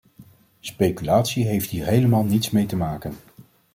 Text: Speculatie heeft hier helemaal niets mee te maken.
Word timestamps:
Speculatie 0.59 1.45
heeft 1.45 1.69
hier 1.69 1.85
helemaal 1.85 2.23
niets 2.23 2.49
mee 2.49 2.65
te 2.65 2.75
maken. 2.75 3.13